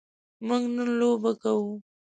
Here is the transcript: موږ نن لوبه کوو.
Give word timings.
موږ 0.47 0.63
نن 0.75 0.87
لوبه 0.99 1.31
کوو. 1.41 1.71